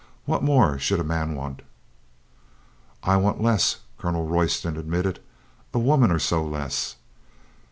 What 0.25 0.41
more 0.41 0.79
should 0.79 0.99
a 0.99 1.03
man 1.03 1.35
want?" 1.35 1.61
"I 3.03 3.17
want 3.17 3.39
less," 3.39 3.81
Colonel 3.99 4.25
Royston 4.27 4.75
admitted. 4.75 5.19
"A 5.75 5.77
woman 5.77 6.09
or 6.09 6.17
so 6.17 6.43
less." 6.43 6.95